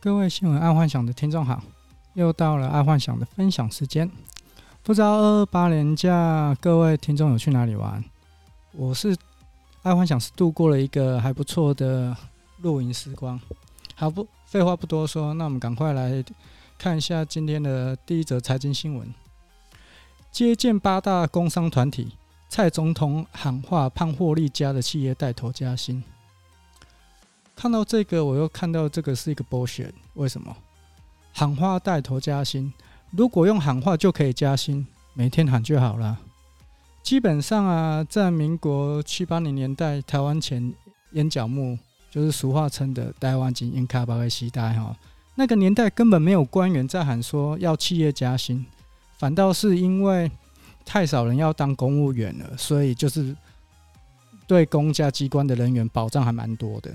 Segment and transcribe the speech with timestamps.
[0.00, 1.60] 各位新闻爱幻想的听众好，
[2.14, 4.08] 又到了爱幻想的分享时间。
[4.84, 8.02] 不知道二二八连假各位听众有去哪里玩？
[8.70, 9.16] 我是
[9.82, 12.16] 爱幻想是度过了一个还不错的
[12.58, 13.40] 露营时光。
[13.96, 16.24] 好，不废话不多说，那我们赶快来
[16.78, 19.12] 看一下今天的第一则财经新闻。
[20.30, 22.12] 接见八大工商团体，
[22.48, 26.04] 蔡总统喊话盼获利佳的企业带头加薪。
[27.60, 29.90] 看到这个，我又看到这个是一个 bullshit。
[30.14, 30.56] 为什么
[31.32, 32.72] 喊话带头加薪？
[33.10, 36.16] 如果用喊话就可以加薪，每天喊就好了。
[37.02, 40.72] 基本上啊，在民国七八零年代，台湾前
[41.14, 41.76] 眼角木，
[42.12, 44.96] 就是俗话称的“台湾金烟卡巴的时代”哈，
[45.34, 48.64] 那个年代根本没有官员在喊说要企业加薪，
[49.18, 50.30] 反倒是因为
[50.84, 53.34] 太少人要当公务员了，所以就是
[54.46, 56.94] 对公家机关的人员保障还蛮多的。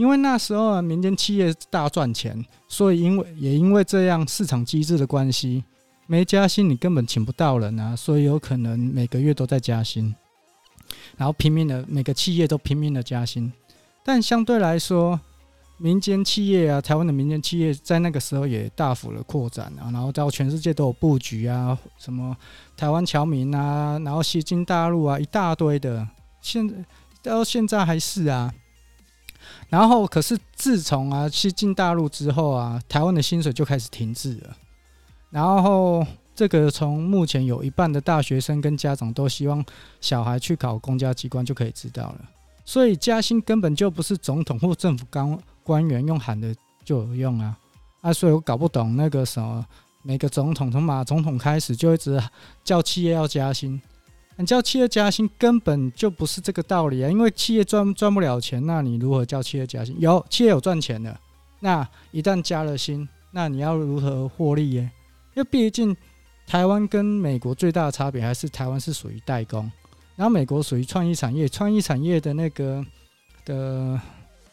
[0.00, 5.62] 因为那时候啊，民间企业大赚钱，所以因为也因为这样市场机制的关系，
[6.06, 10.14] 没加薪你根本请不到人啊，所以有可能每个月都在加薪，
[11.18, 13.52] 然后拼命的每个企业都拼命的加薪，
[14.02, 15.20] 但相对来说，
[15.76, 22.34] 民间企业啊，台湾的民间企业在那个时候也大幅的扩展啊，然后到全世界都有布局啊，什么
[22.74, 26.08] 台湾侨民啊，然后西进大陆啊，一大堆的，
[26.40, 26.74] 现在
[27.22, 28.50] 到现在还是啊。
[29.70, 34.56] 然后，可是自从啊，去进大陆之后啊，台湾的薪水就开始停滞了。
[35.30, 36.04] 然后，
[36.34, 39.64] 这个从目前有一半的大学生跟家长都希望
[40.00, 42.20] 小孩去考公家机关就可以知道了。
[42.64, 46.54] 所以加薪根本就不是总统或政府官官员用喊的
[46.84, 47.56] 就有用啊！
[48.00, 49.64] 啊，所以我搞不懂那个什么，
[50.02, 52.20] 每个总统从马总统开始就一直
[52.64, 53.80] 叫企业要加薪。
[54.40, 57.10] 你叫企业加薪根本就不是这个道理啊！
[57.10, 59.94] 因为企业赚赚不了钱，那你如何叫企业加薪？
[60.00, 61.14] 有企业有赚钱的，
[61.60, 64.90] 那一旦加了薪，那你要如何获利耶？
[65.34, 65.94] 因为毕竟
[66.46, 69.70] 台湾跟美国最大的差别还是台湾是属于代工，
[70.16, 72.82] 然后美国属于创意产业，创意产业的那个
[73.44, 74.00] 的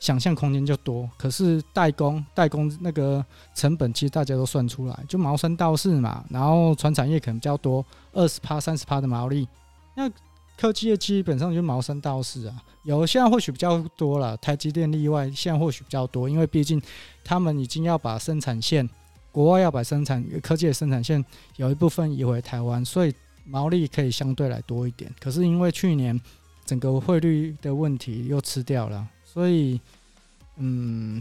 [0.01, 1.09] 想象空间就多。
[1.17, 6.25] 可是代工代工那个成本其实大家都算出来，就毛三到四嘛。
[6.29, 9.47] 然后传产业可能比较多，二十趴三十趴的毛利。
[9.97, 10.07] 那
[10.55, 16.79] 科技业基本上就毛生道士啊，有现在或许比较多了，台积电例外，现在或许比较多，因为毕竟
[17.23, 18.87] 他们已经要把生产线，
[19.31, 21.23] 国外要把生产科技的生产线
[21.55, 23.13] 有一部分移回台湾，所以
[23.43, 25.11] 毛利可以相对来多一点。
[25.19, 26.19] 可是因为去年
[26.63, 29.81] 整个汇率的问题又吃掉了，所以
[30.57, 31.19] 嗯，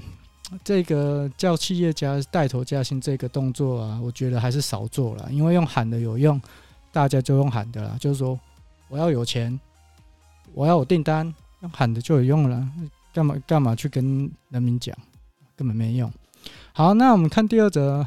[0.62, 6.38] 这个叫企业家带头加薪这个动作啊，我觉得还是少做了，因为用喊的有用，
[6.92, 8.38] 大家就用喊的啦，就是说。
[8.88, 9.58] 我要有钱，
[10.54, 11.34] 我要有订单，
[11.72, 12.68] 喊的就有用了。
[13.12, 14.96] 干嘛干嘛去跟人民讲，
[15.56, 16.12] 根本没用。
[16.72, 18.06] 好，那我们看第二则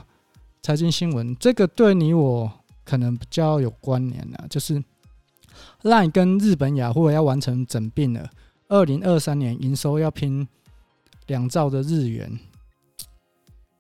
[0.62, 2.52] 财经新闻，这个对你我
[2.86, 4.84] 可能比较有关联了，就是
[5.82, 8.30] LINE 跟日本雅虎要完成整并了，
[8.68, 10.48] 二零二三年营收要拼
[11.28, 12.40] 两兆的日元。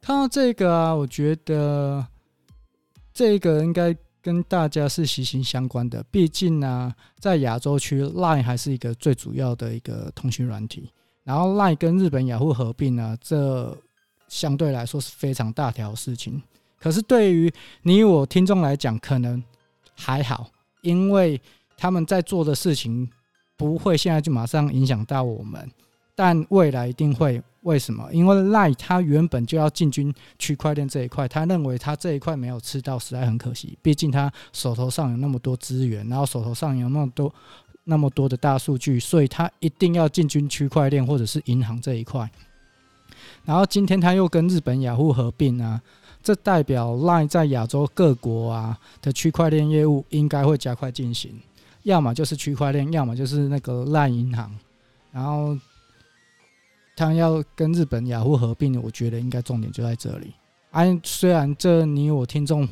[0.01, 2.05] 看到这个啊，我觉得
[3.13, 3.95] 这个应该。
[4.21, 10.89] 跟大家是息息相关的，毕竟呢、在亚洲区，LINE 还是一个最主要的一个通讯软体。
[11.23, 13.77] 然后，LINE 跟日本雅虎合并呢，这
[14.27, 16.41] 相对来说是非常大条事情。
[16.79, 17.53] 可是，对于
[17.83, 19.43] 你我听众来讲，可能
[19.95, 20.49] 还好，
[20.81, 21.39] 因为
[21.77, 23.09] 他们在做的事情
[23.57, 25.69] 不会现在就马上影响到我们，
[26.19, 27.41] 但未来一定会。
[27.61, 28.09] 为什么？
[28.11, 33.77] 因为 LINE 它原本就要进军区块链这一块，他认为他这一块没有吃到，实在很可惜。
[33.81, 37.33] 毕竟他手头上有那么多资源，然后手头上有那么多
[37.83, 42.29] 那么多的大数据，所以他一定要进军区块链或者是银行这一块。
[43.45, 45.81] 然后今天他又跟日本雅虎合并啊，
[46.23, 51.37] 这代表 LINE 在亚洲各国啊的区块链业务应该会加快进行，
[51.83, 54.49] 要么就是区块链，要么就是那个 LINE 银行，
[55.11, 55.57] 然后。
[56.99, 60.33] 他要跟日本雅虎合并，我觉得应该重点就在这里。
[60.71, 62.67] 哎，虽然这你我听众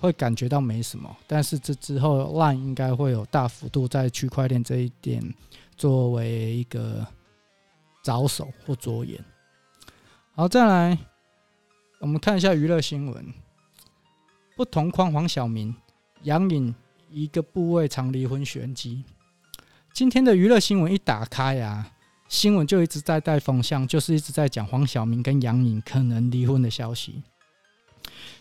[0.00, 5.22] 会感觉到没什么，但是这之后 LINE 应该会有大幅度在区块链这一点
[5.76, 7.06] 作为一个
[8.02, 9.24] 着手或着眼。
[10.34, 10.98] 好，再来
[12.00, 13.32] 我们看一下娱乐新闻。
[14.56, 15.72] 不同框黄晓明、
[16.24, 16.74] 杨颖
[17.12, 19.04] 一个部位藏离婚玄机。
[19.92, 21.92] 今天的娱乐新闻一打开啊。
[22.28, 27.22] 新闻就一直在带风向，就是一直在讲黄晓明跟杨颖可能离婚的消息。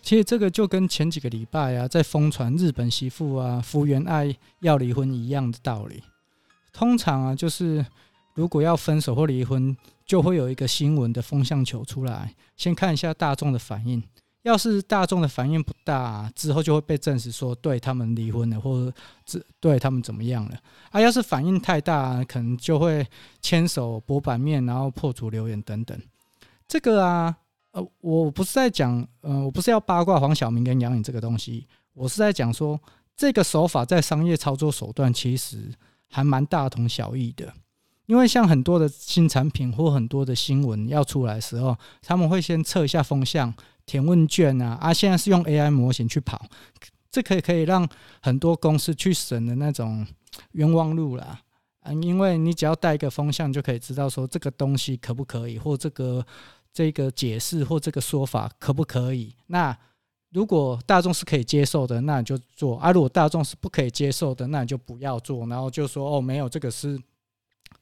[0.01, 6.03] 其实这个就跟前几个礼拜啊，在疯传日本媳妇啊福原爱要离婚一样的道理。
[6.71, 7.85] 通常啊，就是
[8.35, 9.75] 如果要分手或离婚，
[10.05, 14.03] 就会有一个新闻的风向球出来，先看一下大众的反应。
[14.47, 18.89] 要是大众的反应不大，之后就会被证实说对他们离婚了，或
[19.25, 20.57] 者对他们怎么样了。
[20.89, 23.05] 啊，要是反应太大，可能就会
[23.41, 25.99] 牵手博版面，然后破除留言等等。
[26.65, 27.35] 这个啊，
[27.71, 32.79] 呃，我不是在讲，呃，我不是要八卦黄晓明跟杨颖这个东西，我是在讲说
[33.17, 35.73] 这个手法在商业操作手段其实
[36.09, 37.53] 还蛮大同小异的。
[38.05, 43.53] 因为像很多的新产品或很多的新闻要出来的时候，他们会先测一下风向。
[43.87, 44.93] 填问卷啊啊！
[44.93, 46.45] 现在是用 AI 模型去跑，
[47.09, 47.87] 这可以可以让
[48.21, 50.05] 很多公司去省的那种
[50.51, 51.41] 冤枉路啦。
[51.83, 56.23] 嗯，因为你只要带一个风向，就可以知道说这个东西可不可以，或这个
[56.71, 59.33] 这个解释或这个说法可不可以。
[59.47, 59.75] 那
[60.31, 65.47] 如果大众是可以接受的，那你就做；啊，如果大众是不可以接受的，那你就不要做。
[65.47, 67.01] 然后就说哦，没有这个是。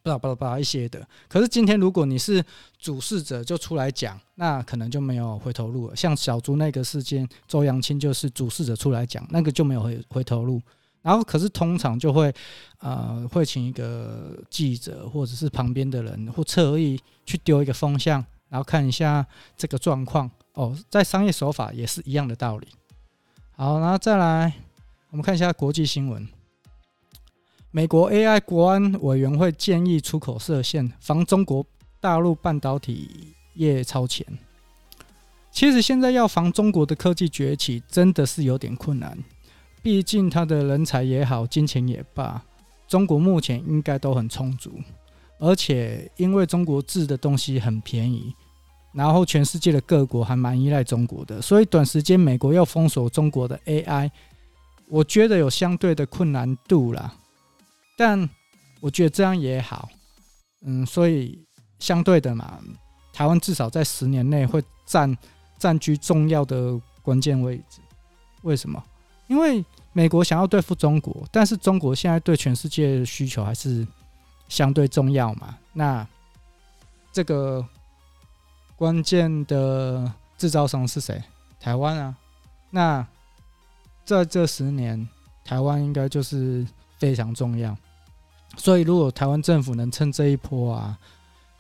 [0.02, 2.44] 巴拉巴拉巴拉一些的，可是今天如果你是
[2.78, 5.96] 主事者，就出来讲，那可能就没有回头路了。
[5.96, 10.62] 像小猪那个事件，周扬青就是主事者出来讲，那个就没有回回头路。
[11.02, 12.34] 然后可是通常就会，
[12.80, 20.30] 呃，会请一个记者或者是旁边的人或侧翼去丢一个风向，然后看一下这个状况。
[20.54, 22.68] 哦，在商业手法也是一样的道理。
[23.56, 24.54] 好，然后再来，
[25.12, 26.28] 我们看一下国际新闻。
[27.76, 31.66] 美国 AI 国安委员会建议出口设限，防中国
[32.00, 33.10] 大陆半导体
[33.56, 34.26] 业超前。
[35.52, 39.22] 其实现在要防中国的科技崛起，真的是有点困难。
[39.84, 42.42] 毕竟他的人才也好，金钱也罢，
[42.88, 44.72] 中国目前应该都很充足。
[45.38, 48.34] 而且因为中国制的东西很便宜，
[48.94, 54.10] 然后全世界的各国还蛮依赖中国的，所以短时间美国要封锁中国的 AI，
[54.88, 57.14] 我觉得有相对的困难度啦。
[57.96, 58.30] 但
[58.82, 59.90] 我觉得这样也好，
[60.62, 61.44] 嗯，所以
[61.80, 62.60] 相对的嘛，
[63.14, 65.18] 台湾至少在十年内会占
[65.58, 67.80] 占据重要的关键位置。
[68.42, 68.84] 为什么？
[69.28, 69.64] 因为
[69.94, 73.88] 美国想要对付中国，但是中国现在对全世界的需求还是
[74.48, 75.58] 相对重要嘛。
[75.74, 76.08] 那
[77.12, 77.66] 这个
[78.76, 81.24] 关键的制造商是谁？
[81.60, 82.16] 台湾啊。
[82.70, 83.08] 那
[84.04, 85.08] 在这十年，
[85.44, 86.68] 台湾应该就是
[87.00, 87.76] 非常重要。
[88.58, 90.98] 所以，如果台湾政府能趁这一波啊，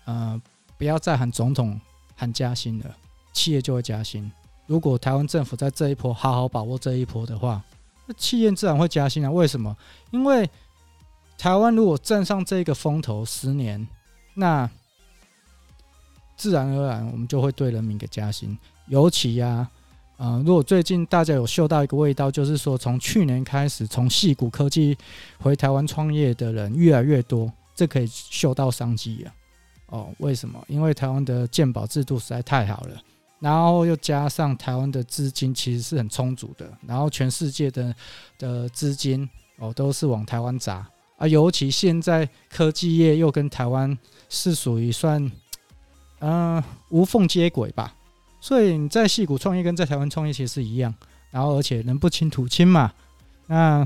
[0.06, 0.42] 呃，
[0.78, 1.80] 不要再喊总统
[2.16, 2.96] 喊加薪了，
[3.34, 4.32] 企业就会加薪。
[4.66, 7.62] 如果台湾政府在这一波好好把握这一波的话，
[8.06, 9.30] 那企业自然会加薪啊。
[9.30, 9.76] 为什么？
[10.12, 10.50] 因为
[11.38, 13.88] 台湾如果站上这个风头十年，
[14.34, 14.70] 那
[16.36, 18.58] 自然而然我们就会对人民给加薪。
[18.88, 19.72] 尤其呀、啊。
[20.18, 24.98] 啊、呃，如果最近大家有嗅到一个味道，就是说从去年开始，从矽谷科技
[25.40, 29.34] 回台湾创业的人越来越多，这可以嗅到商机啊。
[29.88, 30.64] 哦，为什么？
[30.68, 33.02] 因为台湾的鉴保制度实在太好了，
[33.40, 37.96] 然后又加上台湾的资金其实是很充足的，然后全世界的
[38.40, 39.30] 的资金
[39.60, 43.96] 哦都是往台湾砸啊，尤其现在科技业又跟台湾
[44.30, 45.32] 是属于算
[46.20, 47.94] 嗯、无缝接轨吧。
[48.46, 50.94] 所以你在戏谷创业跟在台湾创业其实是一样，
[51.32, 52.94] 然后而且人不亲土亲嘛，
[53.48, 53.84] 那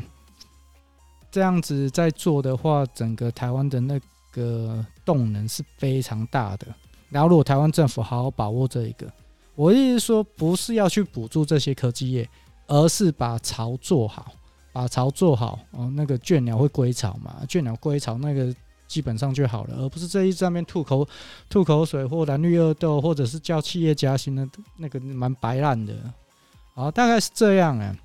[1.32, 3.98] 这样子在做的话，整个台湾的那
[4.34, 6.68] 个动能是非常大的。
[7.08, 9.10] 然后如果台湾政府好好把握这一个，
[9.56, 12.30] 我意思说不是要去补助这些科技业，
[12.68, 14.34] 而是把巢做好，
[14.74, 18.54] 把巢做好哦，那个倦鸟会归巢嘛，倦鸟归巢那个。
[18.90, 21.08] 基本上就好了，而不是这一上面吐口
[21.48, 24.46] 吐口水或蓝绿恶斗，或者是叫企业加薪的，
[24.78, 25.94] 那个蛮白烂的。
[26.74, 27.96] 好，大概是这样哎。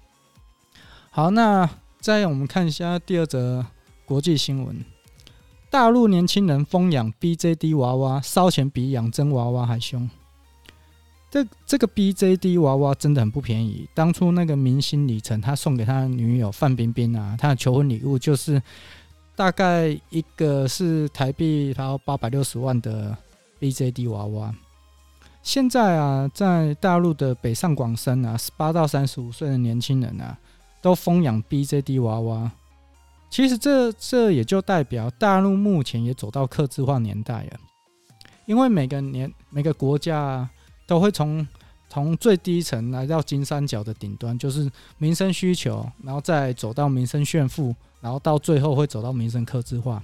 [1.11, 1.69] 好，那
[2.01, 3.65] 再我们看一下第二则
[4.05, 4.85] 国际新闻：
[5.71, 10.11] 大陆年轻人疯养 BJD 娃娃，烧钱比养真娃娃还凶。
[11.31, 13.89] 这这个 BJD 娃娃真的很不便宜。
[13.95, 18.63] 当初那个明星李晨，他送给他的女友范冰冰啊，他的求婚礼物就是。
[19.37, 23.17] 大概一个是台币，然后八百六十万的
[23.61, 24.55] BJD 娃娃。
[25.43, 30.39] 现在啊，在大陆的北上广深啊，十八到三十五岁的年轻人啊，
[30.81, 32.51] 都疯养 BJD 娃娃。
[33.29, 37.59] 其实这这也就代表大陆目前也走到客制化年代了，
[38.47, 40.51] 因为每个年每个国家啊，
[40.87, 41.47] 都会从
[41.89, 47.75] 从最低层来到金三角的顶端，就是民生需求，然后再走到民生炫富。
[48.05, 50.03] 然后到最后会走到民生客制化，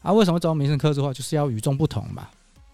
[0.00, 1.12] 啊，为什么走到民生客制化？
[1.12, 2.26] 就是要与众不同嘛。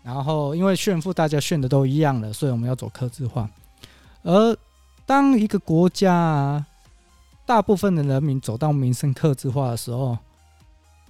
[0.04, 3.50] 然后因为炫富，大家炫的都一样了，所以我们要走客制化。
[4.22, 4.56] 而
[5.04, 6.64] 当一个国家啊，
[7.44, 10.16] 大部分的人民走到民生客制化的时候，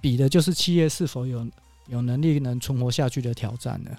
[0.01, 1.47] 比的就是企业是否有
[1.85, 3.91] 有能力能存活下去的挑战了。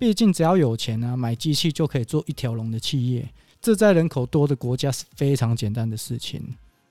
[0.00, 6.42] 毕竟只要有钱啊，买机器就可以做一条龙的企业，这在人口多的国家是非常简单的事情。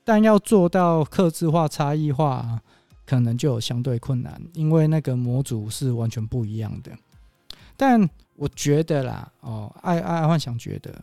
[0.06, 2.62] 但要做到客制化、差异化，
[3.04, 6.92] 可能就有相对困难，因为那个模组是完全不一样的。
[7.76, 10.94] 但我觉得啦，哦，爱爱幻想觉得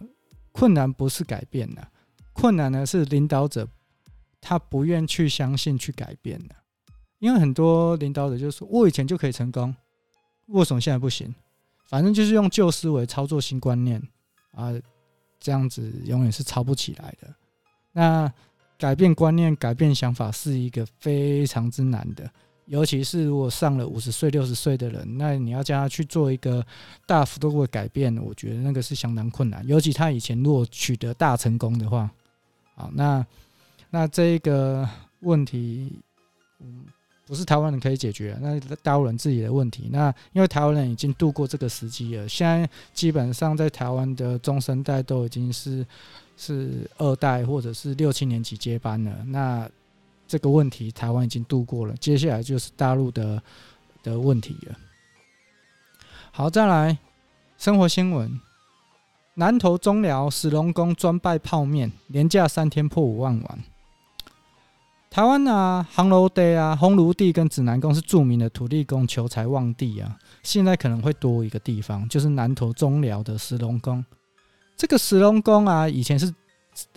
[0.53, 1.85] 困难不是改变的，
[2.31, 3.67] 困难呢是领导者
[4.39, 6.55] 他不愿去相信去改变的。
[7.19, 9.75] 因为很多领导者就说：“我以前就可以成功，
[10.47, 11.35] 为什么现在不行？”
[11.89, 14.01] 反正就是用旧思维操作新观念
[14.53, 14.71] 啊，
[15.41, 17.35] 这样子永远是操不起来的。
[17.91, 18.33] 那
[18.77, 22.29] 改变观念、改变想法是一个非常之难的，
[22.65, 26.65] 尤其是如果上了五十岁、六十岁的人，那你要叫他去做一个
[27.05, 29.65] 大幅度的改变，我觉得那个是相当困难。
[29.67, 32.09] 尤其他以前如果取得大成功的话，
[32.75, 33.25] 好，那
[33.89, 34.87] 那这个
[35.19, 36.01] 问题，
[36.59, 36.85] 嗯，
[37.25, 39.89] 不是台湾人可以解决，那大陆人自己的问题。
[39.91, 45.85] 那因为台湾人已经度过这个时期了，现在基本上在台湾的中生代都已经是。
[46.35, 49.69] 是二代或者是六七年级接班了，那
[50.27, 53.41] 这个问题台湾已经度过了，接下来就是大陆的
[54.01, 54.75] 的问题了。
[56.31, 56.97] 好，再来
[57.59, 58.41] 生活新闻：
[59.35, 63.63] 南投中寮石龙宫专卖泡面，连假三天破五万碗。
[65.13, 74.03] 台湾啊，烘炉地啊，红炉地跟指南宫是著名的土地公求财旺地啊，现在可能会多一个地方，就是南投中寮的石龙宫。
[74.75, 76.33] 这个石龙宫啊，以前是，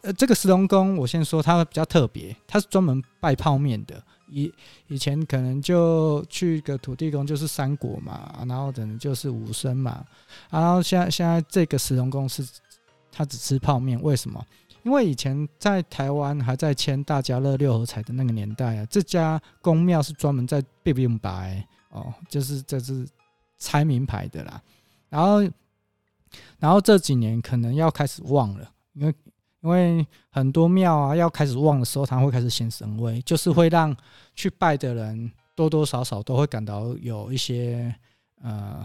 [0.00, 4.02] 呃，这个石龙宫，我先说它比较特别，它是专门拜泡面的。
[4.30, 4.50] 以
[4.88, 10.02] 以前可能就去个土地公就是三国嘛，然后等就是武生嘛，
[10.48, 12.42] 然后现在现在这个石龙宫是，
[13.12, 14.42] 他只吃泡面，为什么？
[14.86, 23.04] 因为以前在台湾还在签大家乐六合彩的那个年代啊，这家公庙是专门在变名牌哦，就是这是
[23.58, 24.62] 猜名牌的啦，
[25.08, 25.42] 然后。
[26.58, 29.14] 然后这几年可能要开始旺了，因为
[29.60, 33.96] 因为很多庙啊要开始旺的时候，它会开始显神威，就是会让
[34.34, 37.94] 去拜的人多多少少都会感到有一些
[38.42, 38.84] 呃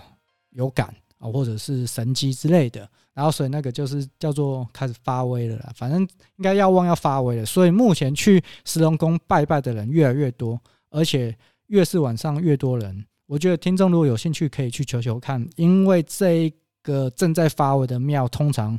[0.51, 2.90] 有感啊，或者是神机之类的。
[3.13, 7.46] 然后所以那个就是叫做开始发威了啦，反正应该要旺要发威了。
[7.46, 10.60] 所以目前去石龙宫拜拜的人越来越多，
[10.90, 11.34] 而且
[11.68, 13.06] 越是晚上越多人。
[13.28, 16.54] 我觉得听众如果有兴趣，可以去求求看，因为这一。
[16.84, 18.75] 个正在发威的庙，通常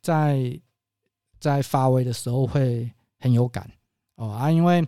[0.00, 0.58] 在
[1.38, 3.70] 在发威的时候会很有感
[4.16, 4.82] 哦啊，因为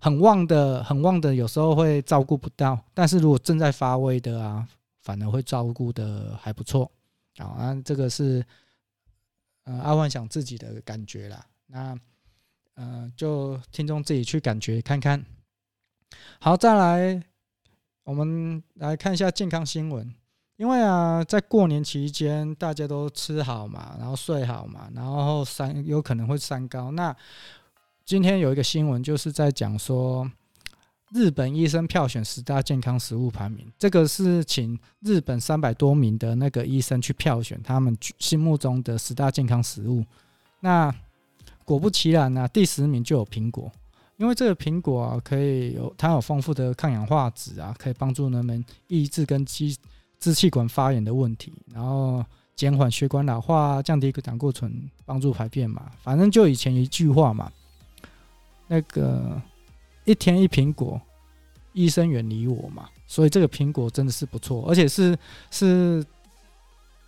[0.00, 4.66] 很旺的很旺的，有时候会照顾不到，但是如果正在发威的啊，
[5.08, 6.92] 反而会照顾的还不错
[7.38, 7.74] 啊。
[7.82, 8.44] 这个是
[9.64, 11.98] 呃爱幻想自己的感觉啦，那
[12.74, 15.24] 呃就听众自己去感觉看看。
[16.38, 17.22] 好，再来
[18.04, 20.14] 我们来看一下健康新闻。
[20.56, 26.90] 因为啊，在过年期间，大家都吃好嘛，然后睡好嘛，然后三有可能会三高。
[26.90, 27.16] 那
[28.04, 30.28] 今天有一个新闻，就是在讲说，
[31.12, 40.04] 日本医生票选十大健康食物排名，这个是请日本三百多名的那个医生去票选他们心目中的十大健康食物。
[40.60, 40.94] 那
[41.64, 43.70] 果不其然啊，第十名就有苹果，
[44.16, 49.76] 因为这个苹果啊，可以有它有丰富的抗氧化质啊，可以帮助人们抑制跟肌。
[50.20, 52.24] 支气管发炎的问题，然后
[52.56, 55.92] 减缓血管老化，降低胆固醇，帮助排便嘛。
[56.02, 57.48] 反正就以前一句话嘛，
[58.66, 59.40] 那个
[60.10, 61.00] 一天一苹果，
[61.72, 62.88] 医生远离我嘛。
[63.06, 65.16] 所以这个苹果真的是不错，而且是
[65.50, 66.04] 是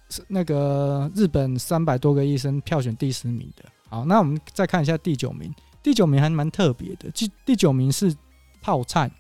[0.08, 3.64] 是那个日本三百多个医生票选第十名的。
[3.88, 5.52] 好，那我们再看一下第九名，
[5.82, 8.14] 第九名还蛮特别的，第第九名是
[8.62, 9.10] 泡菜。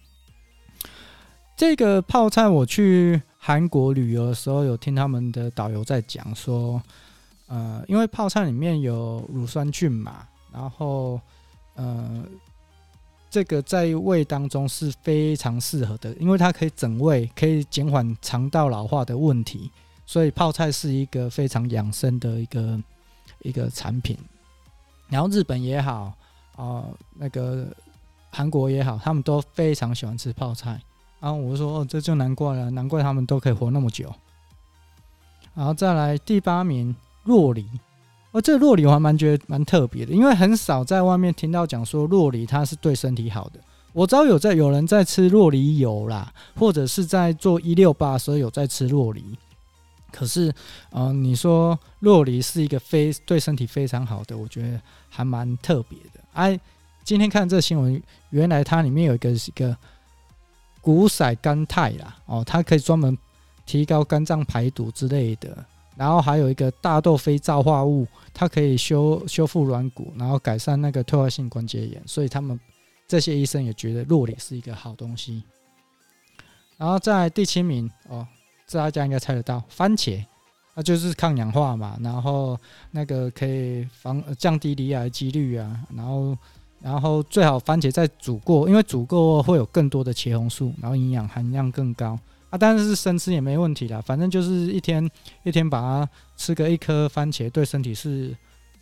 [1.56, 3.20] 这个泡菜我去。
[3.42, 6.80] 韩国旅游的时候，有听他们的导游在讲说，
[7.46, 11.18] 呃，因为泡菜里面有乳酸菌嘛，然后，
[11.74, 12.22] 呃，
[13.30, 19.70] 这个在胃当中是非常适合的，因为它可以整胃，可以减缓肠道老化的问题，
[20.04, 22.82] 所以泡菜是一个非常养生的一个
[23.42, 24.18] 一个产品。
[25.08, 26.12] 然后日本也好，
[26.56, 26.84] 啊、
[27.14, 27.68] 那个
[28.30, 30.80] 韩国也好，他们都非常喜欢吃泡菜。
[31.20, 34.12] 然后我说：“哦，这就难怪了，难怪他们都可以活那么久。”
[35.54, 37.68] 然后再来第八名，若梨。
[38.32, 43.60] 哦，这个酪梨我还蛮觉得蛮特别的，因为很少在外面听到讲说洛梨它是对身体好的。
[43.92, 49.24] 我知道有在有人在吃洛梨油啦，或者是在做一六八的时候有在吃洛梨。
[50.12, 50.48] 可是，
[50.92, 56.20] 嗯、呃，你说洛梨是一个非对身体非常好的，我觉得还蛮特别的。
[56.32, 56.58] 哎，
[57.04, 59.76] 今天看这新闻，原来它里面有一个一个。
[60.82, 63.14] 股骰甘肽啦，哦，它可以专门
[63.66, 65.62] 提高肝脏排毒之类的。
[65.96, 72.02] 然后还有一个大豆非皂化物，它可以修修复软骨，然后改善那个退化性关节炎。
[72.06, 72.58] 所以他们
[73.06, 75.42] 这些医生也觉得酪梨是一个好东西。
[76.78, 78.26] 然后在第七名哦，
[78.66, 80.24] 这大家应该猜得到，番茄，
[80.74, 82.58] 那就是抗氧化嘛，然后
[82.90, 85.84] 那个可以防降低罹癌几率啊。
[85.94, 86.38] 然后
[86.80, 92.18] 然后最好番茄再煮过，因为煮过会有更多的茄红素，然后营养含量更高。
[92.50, 95.08] 啊，但是生吃也没问题啦，反正就是一天
[95.44, 98.36] 一天把它吃个一颗番茄，对身体是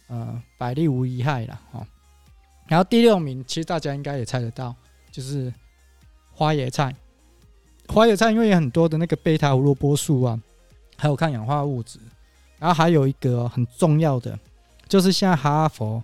[0.09, 1.61] 呃百利无一害啦。
[1.73, 1.87] 哦。
[2.67, 4.75] 然后第六名，其实大家应该也猜得到，
[5.11, 5.53] 就是
[6.33, 6.95] 花椰菜。
[7.89, 10.41] 花椰菜因为有很多的那个贝塔胡萝卜素啊，
[10.97, 11.99] 还有抗氧化物质，
[12.59, 14.39] 然后还有一个很重要的，
[14.89, 16.03] 就是现在哈佛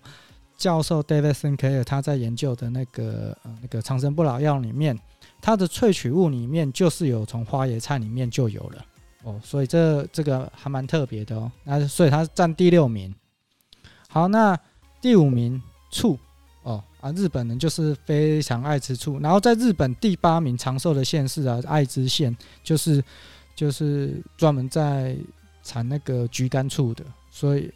[0.57, 4.99] 教授 David Sinclair 他在研究的那个呃那个长生不老药里面。
[5.45, 8.83] 它的萃取物里面就是有从花椰菜里面就有了
[9.25, 11.53] 哦，所以这这个还蛮特别的哦。
[11.65, 13.15] 那所以它占第六名。
[14.09, 14.59] 好，那
[15.03, 15.61] 第五名
[15.91, 16.19] 醋
[16.63, 19.21] 哦啊，日本人就是非常爱吃醋。
[19.21, 23.05] 然后在日本第八名长寿的县市啊，爱知县就是
[23.55, 25.15] 就是专门在
[25.63, 27.71] 产那个橘甘醋的，所以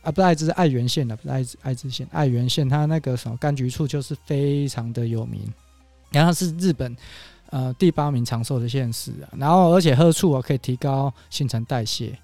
[0.00, 5.52] 啊不是爱知是爱媛县的，不是爱知爱知县爱媛县，它那个什么柑橘醋就是非常的有名。
[6.10, 6.96] 然后是日本，
[7.50, 9.28] 呃，第八名长寿的县市啊。
[9.38, 12.18] 然后而且喝醋啊可以提高新陈代谢，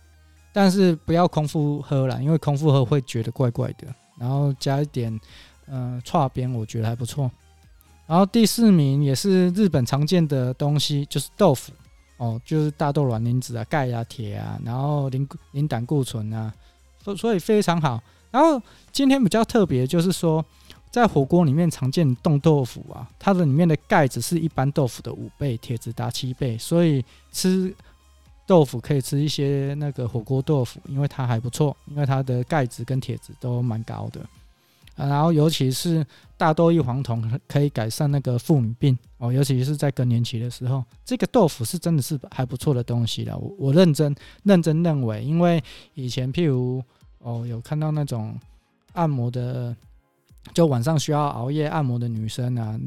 [0.53, 3.87] 但是不要空腹喝啦，因为空腹喝会觉得怪怪的。
[4.19, 5.21] 然后加一点，
[5.67, 7.31] 呃，剉边我觉得还不错。
[8.07, 11.73] 然后第四名也是日本常见的东西，就是豆腐
[12.17, 16.53] 哦，就是大豆卵磷脂啊、钙啊、铁啊，然后磷磷胆固醇啊，
[17.05, 18.03] 所所以非常好。
[18.31, 20.45] 然后今天比较特别就是说。
[20.91, 27.75] 在火锅里面常见冻豆腐啊，它的里面的钙质是一般豆腐的五倍，铁质达七倍，所以吃
[28.47, 34.21] 豆腐可以吃一些那个火锅豆腐，因为它还不错，因为它的钙质跟铁质都蛮高的。
[34.95, 36.03] 然后尤其是
[36.39, 43.37] 大豆异黄酮可以改善那个妇女病哦，尤其是在更年期的时候，这个豆腐是真的是还不错的东西了。
[43.37, 46.83] 我我认真认真认为，因为以前譬如
[47.19, 48.35] 哦有看到那种
[48.95, 49.77] 按摩的。
[50.55, 52.81] 就晚上需要熬夜按摩的女生啊，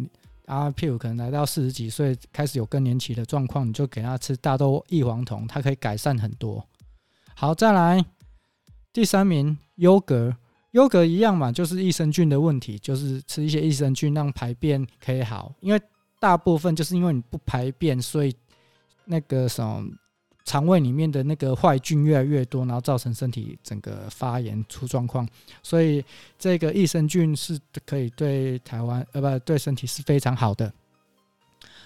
[0.46, 6.66] 啊，譬如可能来到四十几岁，开始有更年期的状况，你就给她吃大豆异黄酮，它可以改善很多。
[7.36, 8.04] 好，再来
[8.92, 10.36] 第三名，优格，
[10.72, 15.82] 优格一样嘛，就是益生菌的问题，就是吃一些益生菌让排便可以好，因为
[16.20, 18.36] 大部分就是因为你不排便，所以
[19.06, 19.86] 那个什么。
[20.50, 25.28] 肠胃里面的那个坏菌越来越多，然后造成身体整个发炎出状况，
[25.62, 26.04] 所以
[26.40, 30.74] 这个益生菌是可以对台湾呃不对身体是非常好的。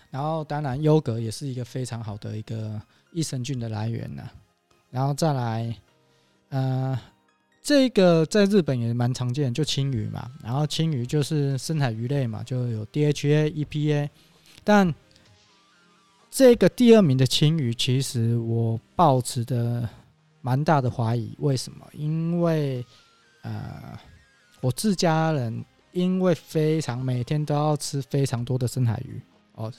[0.10, 4.24] 然后当然优格也是一个非常好的一个益生菌的来源呢。
[4.90, 5.76] 然后再来，
[6.48, 6.98] 呃，
[7.62, 10.32] 这个在日本也蛮常见，就青鱼嘛。
[10.42, 14.10] 然后青鱼就是深海鱼类嘛，就有 DHA、EPA，
[14.64, 14.96] 但
[16.36, 19.88] 这个第二名的青鱼，其实我抱持的
[20.42, 21.36] 蛮大的怀疑。
[21.38, 21.88] 为什么？
[21.94, 22.84] 因为
[23.44, 23.96] 呃，
[24.60, 29.22] 我自家人因为非常每天都要吃非常多的深海鱼
[29.54, 29.72] 哦，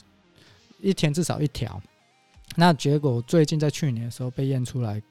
[0.80, 1.82] 一天至少一条。
[2.54, 5.02] 那结果最近在去年的时候被验出来，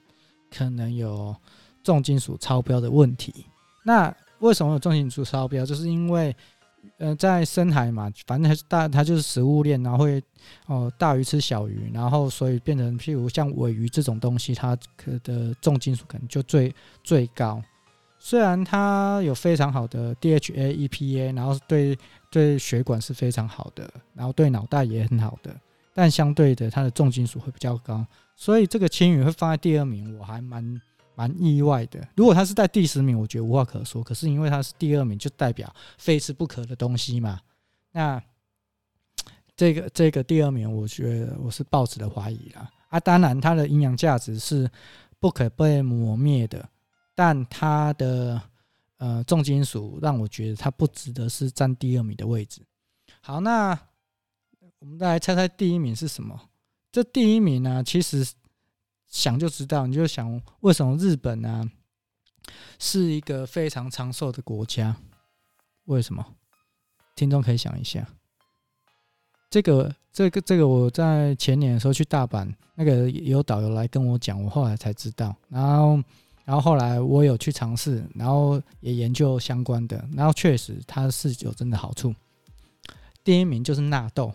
[0.50, 1.36] 可能有
[1.82, 3.44] 重金属超标的问题。
[3.84, 5.66] 那为什么有重金属超标？
[5.66, 6.34] 就是因为
[6.98, 10.22] 呃，在深海嘛，反正它大，它就是食物链，然后会
[10.66, 17.62] 哦大鱼吃小鱼，然后所以变成譬如像尾鱼这种东西，它可的重金属可能就最最高。
[18.18, 21.98] 虽然它有非常好的 DHA、EPA，然后对
[22.30, 25.54] 对血管是非常好的，然后对脑袋也很好的，
[25.94, 30.80] 但相对的它的重金属会比较高，所以这个青鱼会放在第二名，我还蛮。
[31.16, 34.02] 蛮意外的，如果他是在第十名，我觉得无话可说。
[34.02, 37.40] 可是因为他是第二名，就代表非吃不可的东西嘛。
[37.92, 38.20] 那
[39.56, 42.68] 这个这个第二名，我觉得我是抱持的怀疑啦。
[42.88, 44.68] 啊，当然它的营养价值是
[45.20, 46.68] 不可被磨灭的，
[47.14, 48.40] 但它的
[48.98, 52.60] 呃重金属让我觉得它不值得是占第二名的位置。
[53.20, 53.70] 好，那
[54.80, 56.40] 我们再来猜猜第一名是什么？
[56.90, 58.26] 这第一名呢，其实。
[59.14, 61.70] 想就知道，你就想为什么日本呢、啊、
[62.80, 64.96] 是一个非常长寿的国家？
[65.84, 66.26] 为什么？
[67.14, 68.04] 听众可以想一下。
[69.48, 75.32] 这个、这个、这个，我在前年的时候去大阪，那个有导游来跟我讲，我后来才知道。
[75.48, 76.02] 然后，
[76.44, 82.12] 然后后来我有去尝试，然后也研究相关的，然后确实它是有真的好处。
[83.22, 84.34] 第一名就是纳豆。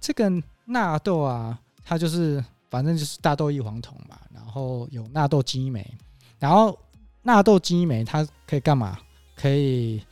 [0.00, 0.32] 这个
[0.64, 5.86] 纳豆啊，它就是反正就是大豆异黄酮嘛，然后有纳豆激酶，
[6.38, 6.78] 然后
[7.22, 8.98] 纳豆激酶它可以干嘛？
[9.34, 10.02] 可以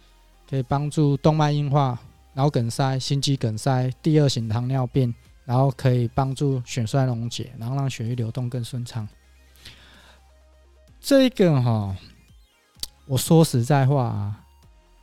[0.48, 1.98] 可以帮助动脉硬化、
[2.34, 5.14] 脑梗塞、心肌梗塞、第二型糖尿病，
[5.44, 9.08] 然后可以帮助血栓溶解，然后让血液流动更顺畅。
[11.00, 11.96] 这个哈，
[13.06, 14.44] 我说实在话啊，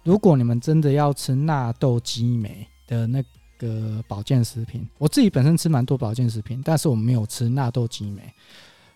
[0.03, 3.23] 如果你们真的要吃纳豆激酶的那
[3.61, 8.21] 个保健食品，我自己本身吃蛮多保健食品，但是我没有吃纳豆激酶。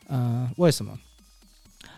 [0.07, 0.97] 嗯、呃，为什么？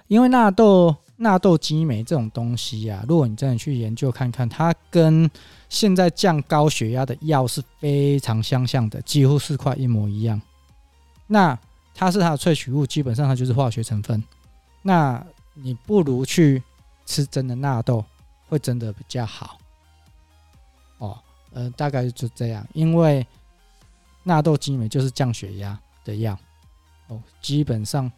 [0.08, 5.30] 因为纳豆纳豆激酶这种东西啊，如果你真的去研究看看，它跟
[5.70, 10.42] 现在降高血压的药是非常相像的，几乎是快一模一样。
[11.26, 11.58] 那
[11.96, 14.22] 它是它的萃取物，基本上它就是化学成分。
[14.82, 16.62] 那你不如去
[17.06, 18.04] 吃真的纳豆，
[18.48, 19.58] 会真的比较好。
[21.52, 23.26] 哦，呃，大概就这样，因为
[24.24, 26.38] 纳豆激酶就是降血压的药，
[27.08, 28.12] 哦，基本上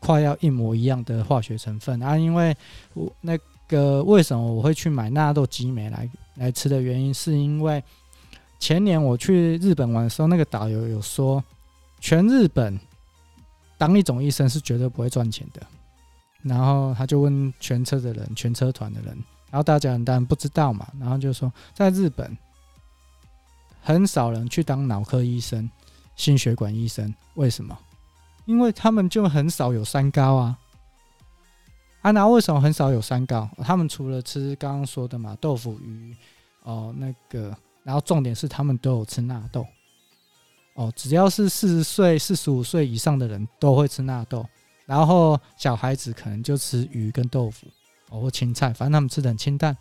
[0.00, 2.16] 快要一模一样的化学成分啊。
[2.16, 2.56] 因为
[2.94, 7.82] 我那个为什么我会去买纳豆激酶来来吃的原因，是因为
[8.58, 11.42] 前年我去日本玩的时候，那个导游有说，
[12.00, 12.78] 全日本
[13.78, 15.60] 当一种医生是绝对不会赚钱的。
[16.42, 19.08] 然后他就问全车的人，全车团的人，
[19.50, 20.86] 然后大家当然不知道嘛。
[21.00, 22.36] 然后就说，在日本
[23.86, 25.70] 很少人去当脑科医生、
[26.16, 27.78] 心血管医生，为什么？
[28.44, 30.58] 因为他们就很少有三高啊。
[32.02, 33.48] 啊，那为什么很少有三高？
[33.58, 36.12] 他们除了吃刚刚说的嘛，豆腐、鱼，
[36.64, 39.64] 哦，那个，然后重点是他们都有吃纳豆。
[40.74, 44.44] 哦，只要是四十岁、四十五岁以上的人都会吃纳豆。
[44.84, 47.68] 然后小孩子可能就吃鱼跟豆腐，
[48.10, 49.76] 哦，或青菜，反正他们吃的很清淡。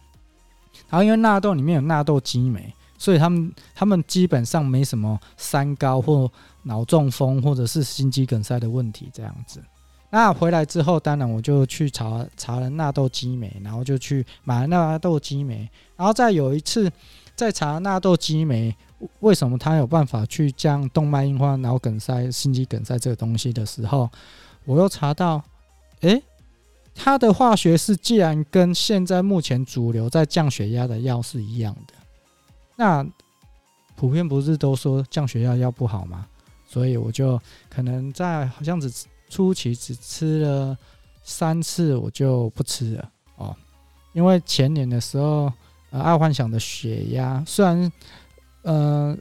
[0.89, 6.31] 然后因为纳豆里面有纳豆激酶，所以他们他们基本上没什么三高或
[6.63, 9.61] 脑中风或者是心肌梗塞的问题这样子。
[10.11, 15.69] 那回来之后，当然我就去查查了纳豆激酶，然后就去买了纳豆激酶。
[15.97, 16.89] 然后再有一次
[17.35, 18.73] 在查纳豆激酶
[19.19, 24.09] 为什么它有办法去降动脉硬化、脑梗塞、心肌梗塞这个东西的时候。
[24.63, 25.43] 我又查到，
[25.99, 26.23] 诶，
[26.95, 31.93] 它的化学式既然跟现在目前主流在降血压的药是一样的，
[32.75, 33.05] 那
[33.95, 36.27] 普遍不是都说降血压药不好吗？
[36.67, 38.91] 所以我就可能在好像只
[39.29, 40.77] 初期只吃了
[41.23, 43.55] 三次，我就不吃了哦。
[44.13, 45.51] 因为前年的时候，
[45.91, 47.91] 呃，爱幻想的血压虽然，
[48.63, 49.17] 呃，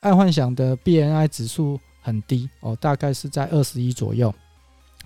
[0.00, 4.34] 爱幻想的 BNI 指数很低哦，大概是在二十一左右。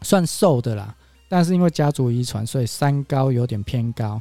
[0.02, 0.94] 算瘦的啦，
[1.28, 4.20] 但是因为家族遗传，所以三高有点偏高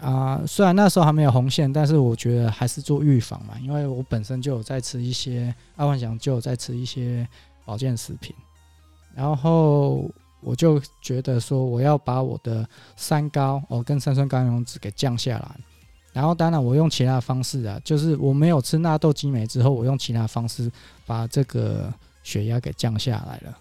[0.00, 0.42] 啊。
[0.46, 7.26] 虽然那时候还没有红线，但是我觉得还是做预防嘛，因为我本身就有在吃一些，阿幻想就有在吃一些
[7.64, 8.34] 保健食品，
[9.14, 15.56] 然后我就觉得说我要把我的三高哦跟三酸甘油酯给降下来，
[16.12, 20.70] 然后当然我用其他方式啊，就是我没有吃纳豆激酶之后，我用其他方式
[21.04, 23.58] 把这个血压给降下来了。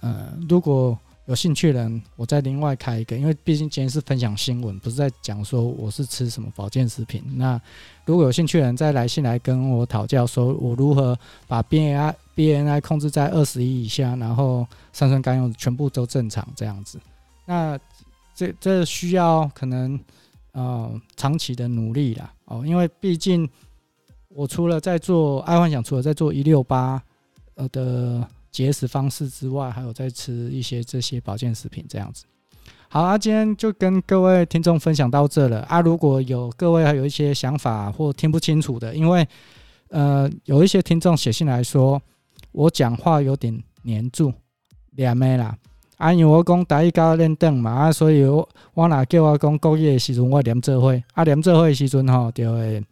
[0.00, 0.96] 呃，如果
[1.28, 7.22] 有兴趣的人，我再另外开一个，因为毕竟今天是分享新闻，不是在讲说我是吃什么保健食品。
[7.36, 7.60] 那
[8.06, 11.14] 如果有兴趣的人再来信来跟我讨教，说我如何
[11.46, 16.98] 把 BNI BNI 控制在二十一以下，然后三酸甘油全部都正常这样子。
[17.44, 17.78] 那
[18.34, 20.00] 这这需要可能
[20.52, 23.46] 呃长期的努力啦哦，因为毕竟
[24.30, 27.02] 我除了在做爱幻想，除了在做一六八
[27.56, 28.26] 呃的。
[28.58, 32.24] 节食方式之外，还有在吃一些这些保健食品这样子。
[32.88, 35.80] 好啊，今天就跟各位听众分享到这了啊。
[35.80, 39.24] 如果有各位还有一些想法或听不清楚的，因为
[39.90, 42.02] 呃有一些听众写信来说
[42.50, 44.32] 我讲话有点黏住，
[44.96, 45.56] 连麦啦。
[45.96, 52.82] 啊，因为我讲台语教练凳嘛啊，所以我我若叫我讲国语的时阵，我连做会啊，连做会的时阵吼就会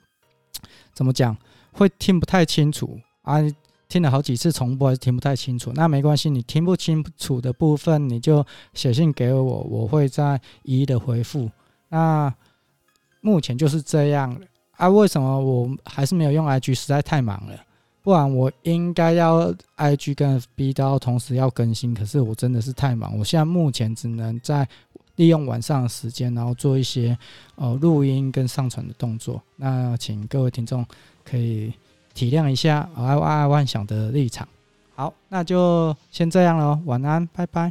[0.95, 1.37] 怎么讲，
[1.73, 3.41] 会听不太清楚啊。
[3.89, 8.45] 听了好几次重播还是听不太清楚，那没关系，你听不清楚的部分你就
[8.75, 11.49] 写信给我，我会再一一的回复。
[11.89, 12.35] 那
[13.21, 14.37] 目前就是这样
[14.73, 14.89] 啊？
[14.89, 16.75] 为什么我还是没有用 IG？
[16.75, 17.55] 实在太忙了，
[18.03, 24.69] 不然我应该要 IG 跟 FB 都要同时要更新，可是我真的是太忙，我现在目前只能在
[25.15, 27.17] 利用晚上的时间，然后做一些
[27.55, 29.41] 呃录音跟上传的动作。
[29.55, 30.85] 那请各位听众
[31.25, 31.73] 可以。
[32.17, 34.49] 体谅一下 YI 万想的立场。
[34.95, 36.81] 好，那就先这样了。
[36.87, 37.71] 晚安，拜拜。